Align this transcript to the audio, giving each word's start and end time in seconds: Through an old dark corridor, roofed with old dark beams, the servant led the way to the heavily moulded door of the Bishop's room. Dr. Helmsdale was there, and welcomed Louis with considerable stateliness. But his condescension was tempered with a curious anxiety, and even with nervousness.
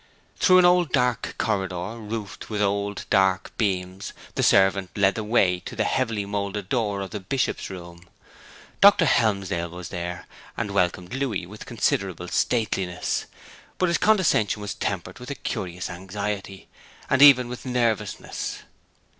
Through 0.37 0.57
an 0.57 0.65
old 0.65 0.91
dark 0.91 1.35
corridor, 1.37 1.95
roofed 1.99 2.49
with 2.49 2.59
old 2.59 3.05
dark 3.11 3.55
beams, 3.59 4.13
the 4.33 4.41
servant 4.41 4.89
led 4.97 5.13
the 5.13 5.23
way 5.23 5.59
to 5.65 5.75
the 5.75 5.83
heavily 5.83 6.25
moulded 6.25 6.69
door 6.69 7.01
of 7.01 7.11
the 7.11 7.19
Bishop's 7.19 7.69
room. 7.69 8.09
Dr. 8.81 9.05
Helmsdale 9.05 9.69
was 9.69 9.89
there, 9.89 10.25
and 10.57 10.71
welcomed 10.71 11.13
Louis 11.13 11.45
with 11.45 11.67
considerable 11.67 12.29
stateliness. 12.29 13.27
But 13.77 13.89
his 13.89 13.99
condescension 13.99 14.59
was 14.59 14.73
tempered 14.73 15.19
with 15.19 15.29
a 15.29 15.35
curious 15.35 15.87
anxiety, 15.87 16.67
and 17.07 17.21
even 17.21 17.47
with 17.47 17.63
nervousness. 17.63 18.63